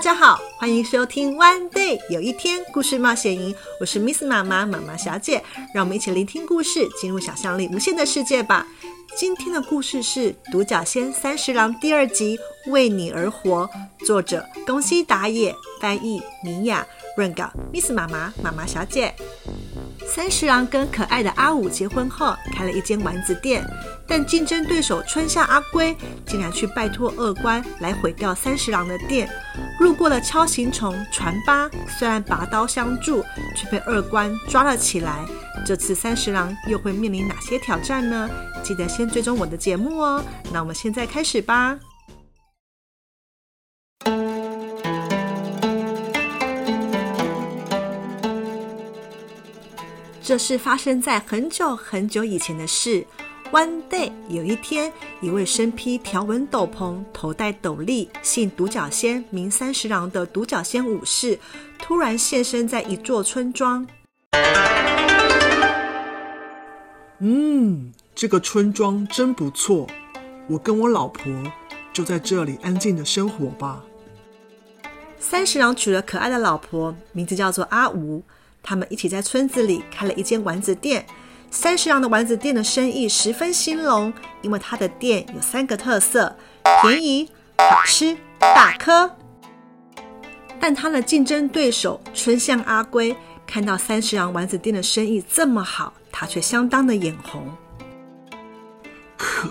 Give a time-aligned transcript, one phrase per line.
[0.00, 8.66] 大家好，欢迎收听 One Day 有一天故事冒险营，我是 Miss 妈妈妈妈小姐，让我们一起聆听故事，进入想象力无限的世界吧。
[9.14, 12.38] 今天的故事是《独角仙三十郎》第二集
[12.70, 13.68] 《为你而活》，
[14.06, 19.14] 作者宫西达也，翻译米雅，润稿 Miss 妈妈妈妈小姐。
[20.08, 23.62] 三十郎跟可爱的阿五结婚后，开了一间丸子店。
[24.10, 29.30] 但竞争对手春象阿龟竟然去拜托二官来毁掉三十郎的店。
[29.78, 33.22] 路过了锹形虫船八，虽然拔刀相助，
[33.56, 35.24] 却被二官抓了起来。
[35.64, 38.28] 这次三十郎又会面临哪些挑战呢？
[38.64, 40.24] 记得先追踪我的节目哦。
[40.52, 41.78] 那我们现在开始吧。
[50.20, 53.06] 这是发生在很久很久以前的事。
[53.52, 61.36] One day，有一天，一位身披条纹斗篷、头戴斗笠、姓独角仙、名三十郎的独角仙武士，
[61.76, 63.84] 突然现身在一座村庄。
[67.18, 69.88] 嗯，这个村庄真不错，
[70.46, 71.24] 我跟我老婆
[71.92, 73.82] 就在这里安静的生活吧。
[75.18, 78.22] 三十郎娶了可爱的老婆，名字叫做阿吴。
[78.62, 81.04] 他们一起在村子里开了一间丸子店。
[81.50, 86.36] 三十郎的丸子店的生意十分兴隆，因为他的店有三个特色：
[86.82, 89.10] 便宜、好吃、大颗。
[90.60, 97.44] 但他的竞争对手春象阿龟看到三十郎丸子店的生意这么好，他却相当的眼红。
[99.16, 99.48] 可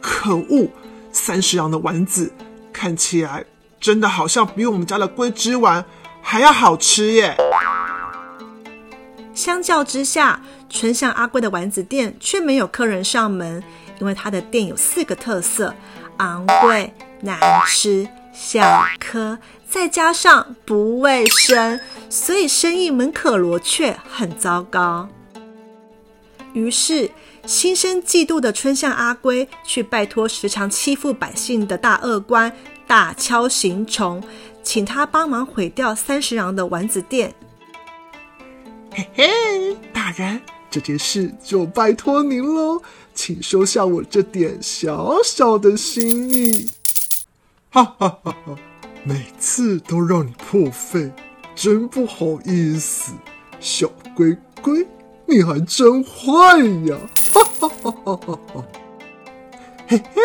[0.00, 0.68] 可恶！
[1.10, 2.32] 三十郎的丸子
[2.72, 3.44] 看起来
[3.80, 5.84] 真的好像比我们家的龟之丸
[6.20, 7.34] 还要好吃耶。
[9.40, 10.38] 相较之下，
[10.68, 13.64] 春象阿龟的丸子店却没有客人上门，
[13.98, 15.74] 因为他的店有四个特色：
[16.18, 18.62] 昂贵、难吃、小
[18.98, 25.08] 颗，再加上不卫生，所以生意门可罗雀，很糟糕。
[26.52, 27.10] 于是，
[27.46, 32.52] 心生嫉妒的春象阿龟去拜托时常欺负百姓的大恶官
[32.86, 34.22] 大锹形虫，
[34.62, 37.32] 请他帮忙毁掉三十郎的丸子店。
[38.92, 42.82] 嘿嘿，大人，这件事就拜托您喽，
[43.14, 46.68] 请收下我这点小小的心意。
[47.70, 48.56] 哈哈哈哈！
[49.04, 51.12] 每次都让你破费，
[51.54, 53.12] 真不好意思，
[53.60, 54.84] 小龟龟，
[55.24, 56.58] 你还真坏
[56.88, 56.98] 呀！
[57.32, 58.64] 哈哈哈哈哈哈！
[59.86, 60.20] 嘿嘿，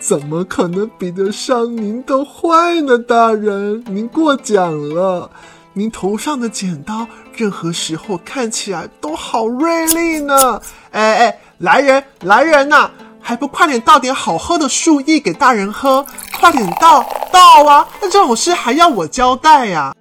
[0.00, 3.84] 怎么可能比得上您的坏呢，大人？
[3.86, 5.30] 您过奖了。
[5.74, 7.06] 您头上的剪刀，
[7.36, 10.60] 任何时候看起来都好锐利呢。
[10.90, 16.06] 哎哎，来人来人呐，还不快点倒点好喝的树液给大人喝！
[16.32, 17.02] 快点倒
[17.32, 17.88] 倒啊！
[18.00, 19.94] 那这种事还要我交代呀？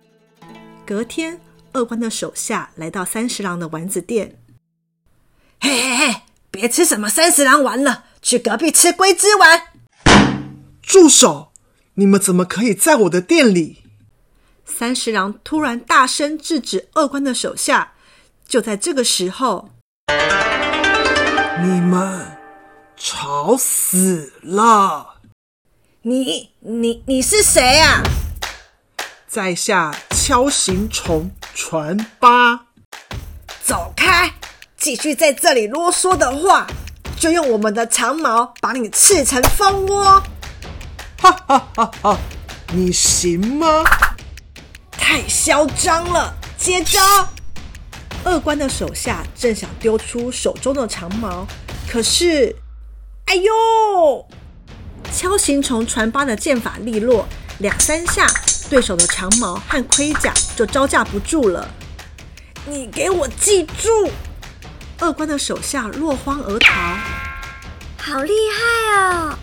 [0.86, 1.40] 隔天，
[1.74, 4.38] 二官的手下来到三十郎的丸子店。
[5.60, 6.16] 嘿嘿嘿，
[6.52, 9.62] 别吃什么三十郎丸了，去隔壁吃龟之丸。
[10.82, 11.52] 住手！
[11.96, 13.85] 你们怎么可以在我的店里？
[14.66, 17.94] 三十郎突然大声制止二官的手下。
[18.48, 19.70] 就在这个时候，
[21.64, 22.38] 你们
[22.96, 25.16] 吵死了！
[26.04, 28.04] 你、你、你是谁啊？
[29.28, 32.68] 在下敲行虫传八。
[33.64, 34.32] 走开！
[34.78, 36.68] 继续在这里啰嗦的话，
[37.20, 40.22] 就用我们的长矛把你刺成蜂窝！
[41.18, 42.18] 哈哈哈哈！
[42.72, 43.84] 你行吗？
[45.08, 46.34] 太嚣张了！
[46.58, 47.00] 接招！
[48.24, 51.46] 二官的手下正想丢出手中的长矛，
[51.88, 52.56] 可是，
[53.26, 54.28] 哎呦！
[55.14, 57.28] 锹形虫传八的剑法利落，
[57.60, 58.26] 两三下，
[58.68, 61.70] 对手的长矛和盔甲就招架不住了。
[62.66, 64.10] 你给我记住！
[65.00, 66.74] 二官的手下落荒而逃。
[68.00, 69.38] 好厉害哦！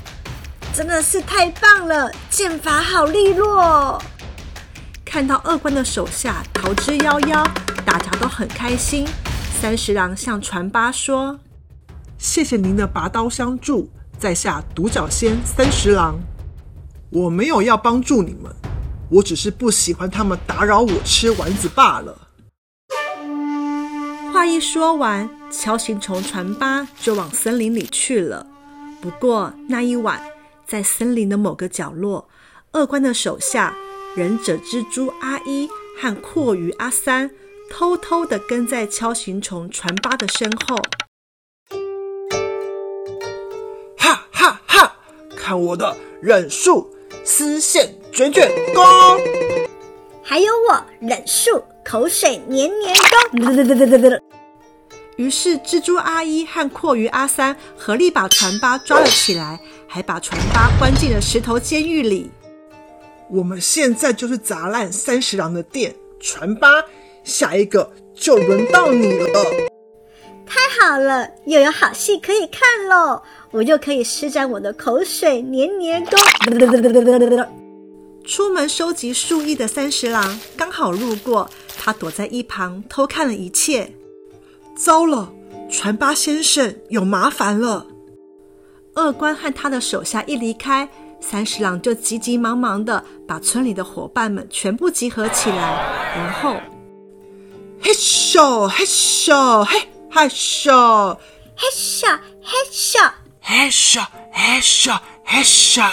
[0.75, 4.03] 真的是太棒了，剑法好利落。
[5.13, 7.47] 看到二官的手下逃之夭夭，
[7.85, 9.07] 大家都很开心。
[9.61, 11.39] 三十郎向传八说
[12.17, 16.19] ：“谢谢您的拔刀相助，在下独角仙三十郎。
[17.11, 18.51] 我没有要帮助你们，
[19.11, 22.29] 我只是不喜欢他们打扰我吃丸子罢了。”
[24.33, 28.47] 话一说完，锹形虫传八就往森林里去了。
[29.03, 30.23] 不过那一晚，
[30.67, 32.31] 在森林的某个角落，
[32.73, 33.77] 二官的手下。
[34.15, 35.67] 忍者蜘蛛阿一
[35.99, 37.31] 和蛞蝓阿三
[37.71, 40.77] 偷偷地跟在敲形虫船八的身后，
[43.97, 44.95] 哈哈哈！
[45.35, 46.95] 看我的忍术
[47.25, 48.85] 丝线卷卷功，
[50.23, 54.21] 还有我忍术口水黏黏功。
[55.17, 62.31] 于是蜘蛛阿一和蛞蝓阿三合力把船八抓了起来，还把船八关进了石头监狱里。
[63.33, 66.69] 我们现在就是砸烂三十郎的店，传八，
[67.25, 69.29] 下一个就轮到你了。
[70.45, 73.23] 太好了，又有好戏可以看喽！
[73.51, 76.19] 我又可以施展我的口水黏黏功。
[78.23, 83.91] 出门收集树叶的三十郎刚好路过，他躲在一旁偷看了一切。
[84.77, 85.33] 糟了，
[85.71, 87.87] 船八先生有麻烦了。
[88.95, 90.87] 二官和他的手下一离开，
[91.23, 95.57] 三十郎就急急忙忙的把村里的伙伴们全部集合起来，
[96.15, 96.57] 然后
[97.81, 99.79] 嘿咻嘿咻嘿
[100.11, 101.17] 嘿咻
[101.57, 103.11] 嘿咻嘿咻
[103.41, 105.89] 嘿咻嘿咻嘿咻，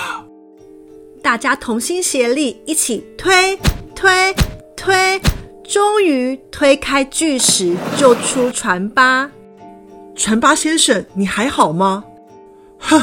[1.21, 3.57] 大家同心协力，一起推
[3.95, 4.35] 推
[4.75, 5.21] 推。
[5.71, 9.29] 终于推开巨石，救出船八。
[10.15, 12.03] 船八先生，你还好吗？
[12.79, 12.99] 哼，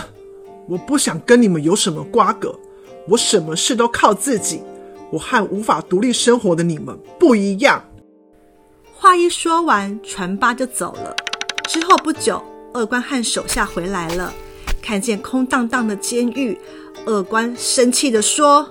[0.68, 2.58] 我不想跟你们有什么瓜葛。
[3.08, 4.62] 我什么事都靠自己。
[5.10, 7.84] 我和无法独立生活的你们不一样。
[8.92, 11.14] 话一说完，船八就走了。
[11.68, 12.42] 之后不久，
[12.72, 14.32] 二官和手下回来了，
[14.82, 16.58] 看见空荡荡的监狱，
[17.04, 18.68] 二官生气地说：“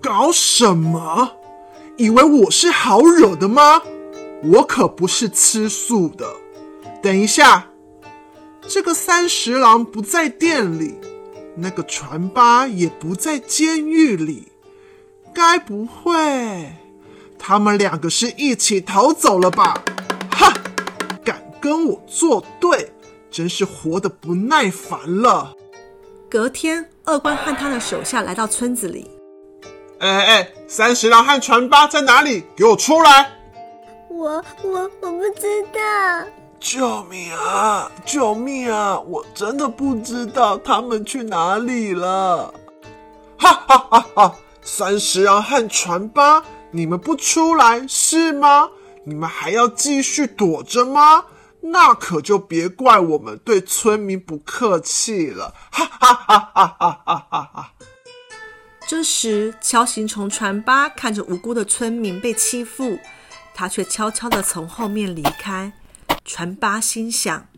[0.00, 1.32] 搞什么？”
[1.96, 3.82] 以为我是好惹的吗？
[4.44, 6.26] 我可不是吃素的。
[7.02, 7.68] 等一下，
[8.66, 10.98] 这个三十郎不在店里，
[11.54, 14.48] 那个船八也不在监狱里，
[15.34, 16.72] 该不会
[17.38, 19.82] 他们两个是一起逃走了吧？
[20.32, 20.52] 哈！
[21.24, 22.90] 敢跟我作对，
[23.30, 25.54] 真是活得不耐烦了。
[26.28, 29.10] 隔天，二官和他的手下来到村子里。
[29.98, 32.44] 哎哎，三十郎和船八在哪里？
[32.56, 33.30] 给我出来！
[34.08, 36.26] 我我我不知道。
[36.64, 37.92] 救命啊！
[38.06, 38.98] 救命啊！
[38.98, 42.54] 我真的不知道他们去哪里了。
[43.36, 44.34] 哈哈哈哈！
[44.62, 48.70] 三十郎和船八，你们不出来是吗？
[49.04, 51.26] 你们还要继续躲着吗？
[51.60, 55.52] 那可就别怪我们对村民不客气了。
[55.70, 57.72] 哈哈哈哈哈哈哈哈！
[58.86, 62.98] 这时，锹形虫船八看着无辜的村民被欺负，
[63.54, 65.70] 他却悄悄地从后面离开。
[66.24, 67.48] 船八心想：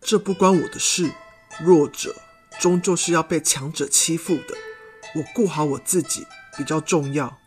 [0.00, 1.12] 这不关我的事，
[1.60, 2.16] 弱者
[2.58, 4.56] 终究是要被强者欺负的，
[5.14, 6.26] 我顾好我自己
[6.56, 7.38] 比较重要。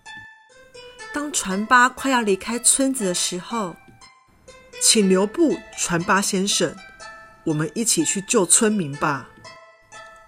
[1.13, 3.75] 当船八快要离开村子的时候，
[4.81, 6.74] 请留步，船八先生，
[7.44, 9.30] 我们一起去救村民吧。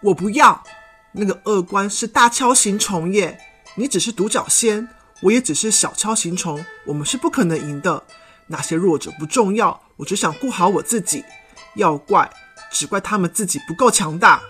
[0.01, 0.63] 我不要。
[1.15, 3.39] 那个恶官是大锹形虫耶，
[3.75, 4.89] 你只是独角仙，
[5.21, 8.03] 我也只是小锹形虫，我们是不可能赢的。
[8.53, 11.25] 那些弱者不重要，我只想顾好我自己。
[11.75, 12.31] 要怪，
[12.71, 14.43] 只怪他们自己不够强大。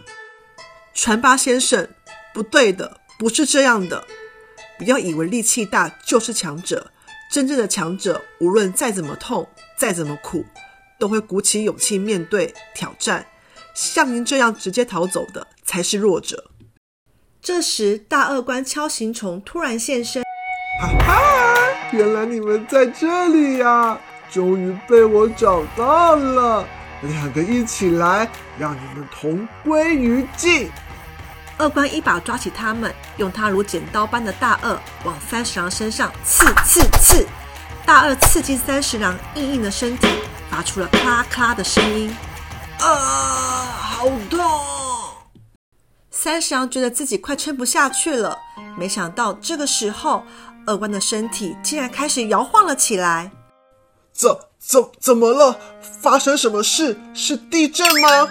[0.93, 1.87] 船八先生，
[2.33, 4.05] 不对的，不是这样的。
[4.77, 6.91] 不要以为力气大就是强者，
[7.31, 9.47] 真正的强者，无论再怎么痛，
[9.77, 10.43] 再怎么苦，
[10.99, 13.25] 都会鼓起勇气面对挑战。
[13.73, 16.51] 像您这样直接逃走的，才是弱者。
[17.41, 20.21] 这时，大恶官锹形虫突然现身。
[21.93, 23.95] 原来你们在这里呀！
[24.31, 26.67] 终于被我找到了，
[27.03, 30.71] 两个一起来，让你们同归于尽。
[31.55, 37.27] 二官一把抓起他们，用他如剪刀般的大顎往三十郎身上刺刺刺。
[37.85, 40.07] 大顎刺进三十郎硬硬的身体，
[40.49, 42.11] 发出了咔咔的声音。
[42.79, 44.41] 啊，好痛！
[46.09, 48.39] 三十郎觉得自己快撑不下去了，
[48.77, 50.23] 没想到这个时候，
[50.65, 53.31] 二官的身体竟然开始摇晃了起来。
[54.11, 55.59] 怎怎怎么了？
[55.81, 56.99] 发生什么事？
[57.13, 58.27] 是地震吗？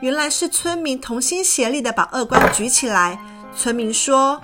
[0.00, 3.18] 原来是村民同心协力的把二官举起来。
[3.56, 4.40] 村民说：“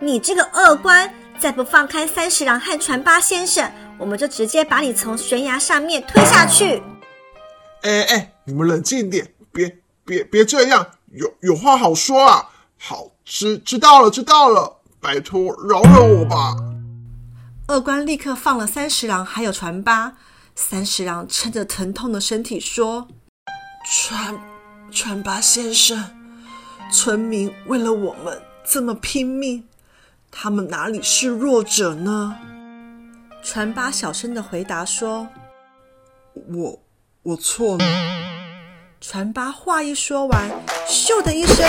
[0.00, 6.82] 你这个二官，再不放开三十郎和船八先生，我们就直接把你从悬崖上面推下去。”
[7.82, 10.86] 哎哎，你们冷静点，别别别这样。
[11.12, 12.50] 有有话好说啊！
[12.78, 16.56] 好，知知道了，知道了，拜托饶了我吧。
[17.68, 20.14] 恶官立刻放了三十郎，还有船八。
[20.56, 23.06] 三十郎撑着疼痛的身体说
[23.88, 24.36] ：“船
[24.90, 26.10] 船八先生，
[26.90, 29.68] 村民为了我们这么拼命，
[30.32, 32.36] 他们哪里是弱者呢？”
[33.44, 35.28] 船八小声的回答说
[36.52, 36.80] ：“我
[37.22, 37.84] 我错了。”
[39.00, 40.50] 传八话一说完，
[40.88, 41.64] 咻的一声，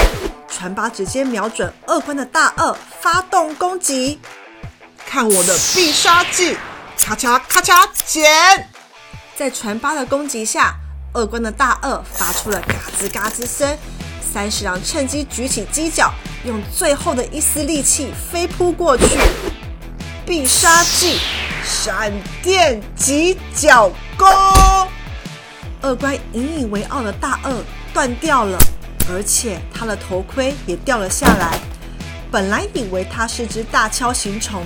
[0.50, 4.20] 传八直接瞄准二关的大顎，发动攻击。
[5.06, 6.58] 看我的必杀技，
[7.00, 8.70] 咔嚓咔嚓剪！
[9.36, 10.76] 在传八的攻击下，
[11.14, 13.78] 二关的大顎发出了嘎吱嘎吱声。
[14.34, 16.12] 三十郎趁机举起犄角，
[16.44, 19.06] 用最后的一丝力气飞扑过去。
[20.26, 21.20] 必杀技，
[21.64, 22.12] 闪
[22.44, 24.28] 电犄角功！
[25.82, 27.64] 二关引以为傲的大顎
[27.94, 28.58] 断掉了，
[29.10, 31.60] 而且他的头盔也掉了下来。
[32.32, 34.64] 本来以为他是只大锹形虫，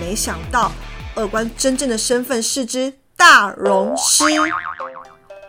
[0.00, 0.72] 没想到
[1.14, 4.24] 二关真正的身份是只大龙狮。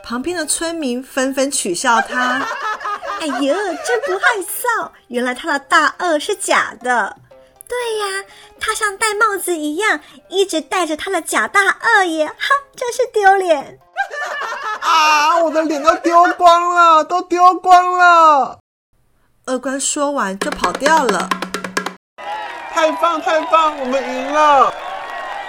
[0.03, 2.45] 旁边的村民纷纷取笑他
[3.19, 4.91] ：“哎呦，真不害臊！
[5.07, 7.17] 原来他的大顎是假的。”
[7.67, 8.23] 对呀，
[8.59, 9.99] 他像戴帽子一样，
[10.29, 12.27] 一直戴着他的假大顎耶！
[12.27, 12.35] 哈，
[12.75, 13.79] 真是丢脸。
[14.95, 15.43] 啊！
[15.43, 18.59] 我的脸都丢光了，都丢光了。
[19.45, 21.29] 二官说完就跑掉了。
[22.71, 24.73] 太棒太棒，我们赢了！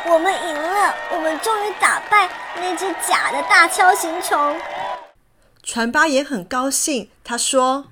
[0.07, 0.95] 我们赢了！
[1.13, 4.61] 我们终于打败那只假的大锹形虫。
[5.63, 7.87] 传八也很高兴，他说：“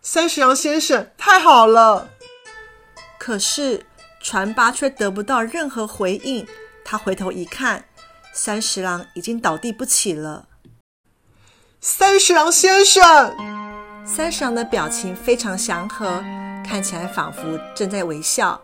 [0.00, 2.08] 三十郎先生，太好了！”
[3.18, 3.86] 可是
[4.20, 6.46] 传八却得不到任何回应。
[6.84, 7.84] 他回头一看，
[8.32, 10.46] 三十郎已经倒地不起了。
[11.82, 13.34] 三十郎先生，
[14.04, 16.22] 三十郎的表情非常祥和，
[16.62, 18.60] 看起来仿佛正在微笑。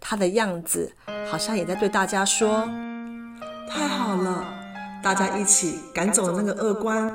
[0.00, 0.92] 他的样子
[1.30, 2.68] 好像也在对大家说
[3.70, 4.44] ：“太好了，
[5.00, 7.06] 大家一起赶走了那个恶官。”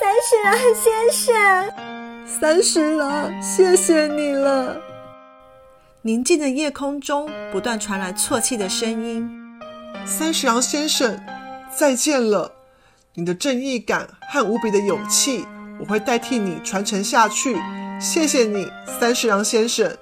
[0.00, 1.72] 三十郎先生，
[2.26, 4.80] 三十郎，谢谢你了。
[6.02, 9.30] 宁静的夜空中不断传来啜泣的声音
[10.04, 11.24] ：“三十郎先生，
[11.72, 12.50] 再见了。”
[13.16, 15.46] 你的正义感和无比的勇气，
[15.78, 17.56] 我会代替你传承下去。
[18.00, 18.66] 谢谢你，
[18.98, 19.96] 三十郎先生。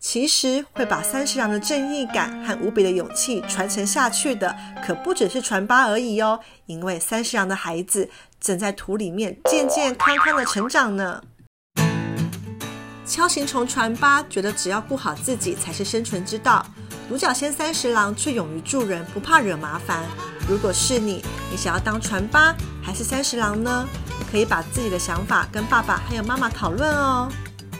[0.00, 4.52] 其实会把三十郎的正义感和无比的勇气传承下去的，
[4.84, 6.40] 可不只是传八而已哦。
[6.66, 8.10] 因为三十郎的孩子
[8.40, 11.22] 正在土里面健健康康的成长呢。
[13.06, 16.66] 锹形虫传八觉得只要顾好自己才是生存之道，
[17.08, 20.04] 独角仙三十郎却勇于助人，不怕惹麻烦。
[20.46, 23.88] 如果是你，你想要当传八还是三十郎呢？
[24.30, 27.26] 可以把自己的想法跟爸爸还有妈妈讨论哦。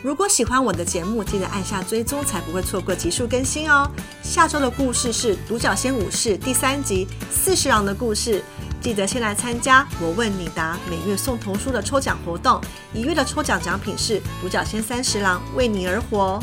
[0.03, 3.91] 如果喜欢我的节目，记得按下追踪，才不会错过集数更新哦。
[4.23, 8.43] 下周的故事是《独角仙武士》第三集四十郎的故事，
[8.81, 12.59] 记得先来参加我问你答每月送童书的抽奖活动。
[12.95, 16.43] 一月的抽奖奖品是独角仙三十郎为你而活。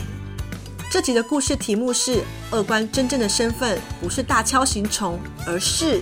[0.91, 6.01] 这集的故事题目是：二关真正的身份不是大敲行虫，而是……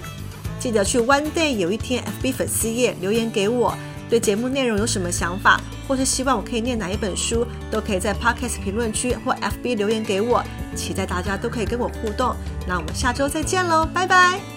[0.59, 3.75] 记得去 One Day 有一天 FB 粉丝页留言给我，
[4.09, 10.43] 对节目内容有什么想法，或是希望我可以念哪一本书，都可以在 Podcast 评论区或 FB 留言给我。
[10.75, 12.35] 期待大家都可以跟我互动。
[12.67, 14.52] 那我们下周再见喽，拜拜。